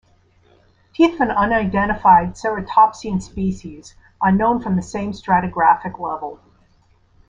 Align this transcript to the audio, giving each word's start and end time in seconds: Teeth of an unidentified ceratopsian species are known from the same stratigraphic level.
Teeth 0.95 1.13
of 1.13 1.29
an 1.29 1.29
unidentified 1.29 2.33
ceratopsian 2.33 3.21
species 3.21 3.93
are 4.19 4.31
known 4.31 4.59
from 4.59 4.75
the 4.75 4.81
same 4.81 5.11
stratigraphic 5.11 5.99
level. 5.99 6.39